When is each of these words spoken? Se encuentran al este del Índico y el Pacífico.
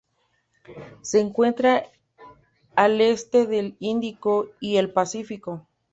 Se 1.03 1.19
encuentran 1.19 1.83
al 2.75 3.01
este 3.01 3.45
del 3.45 3.75
Índico 3.77 4.49
y 4.59 4.77
el 4.77 4.91
Pacífico. 4.91 5.67